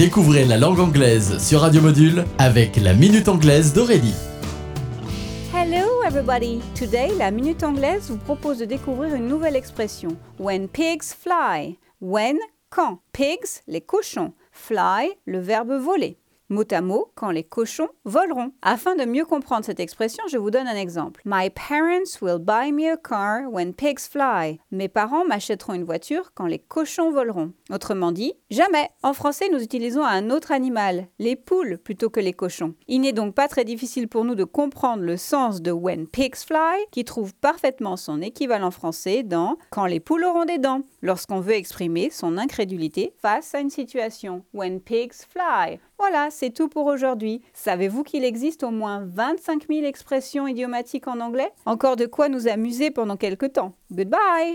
[0.00, 4.14] Découvrez la langue anglaise sur Radio Module avec la Minute Anglaise d'Aurélie.
[5.54, 6.60] Hello everybody!
[6.74, 10.16] Today, la Minute Anglaise vous propose de découvrir une nouvelle expression.
[10.38, 11.76] When pigs fly.
[12.00, 12.38] When,
[12.70, 13.00] quand.
[13.12, 14.32] Pigs, les cochons.
[14.52, 16.16] Fly, le verbe voler
[16.50, 18.52] mot à mot, quand les cochons voleront.
[18.60, 21.22] Afin de mieux comprendre cette expression, je vous donne un exemple.
[21.24, 24.58] My parents will buy me a car when pigs fly.
[24.70, 27.52] Mes parents m'achèteront une voiture quand les cochons voleront.
[27.72, 28.90] Autrement dit, jamais.
[29.02, 32.74] En français, nous utilisons un autre animal, les poules, plutôt que les cochons.
[32.88, 36.44] Il n'est donc pas très difficile pour nous de comprendre le sens de when pigs
[36.44, 41.40] fly, qui trouve parfaitement son équivalent français dans quand les poules auront des dents, lorsqu'on
[41.40, 44.44] veut exprimer son incrédulité face à une situation.
[44.52, 45.78] When pigs fly.
[45.98, 47.42] Voilà, c'est tout pour aujourd'hui.
[47.52, 51.52] Savez-vous qu'il existe au moins 25 000 expressions idiomatiques en anglais?
[51.66, 53.74] Encore de quoi nous amuser pendant quelques temps.
[53.92, 54.48] Goodbye